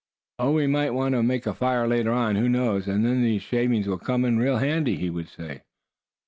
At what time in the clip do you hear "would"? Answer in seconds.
5.11-5.29